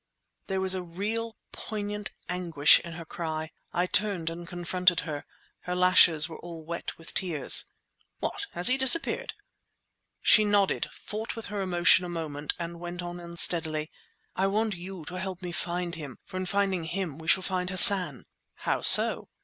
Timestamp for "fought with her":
10.91-11.61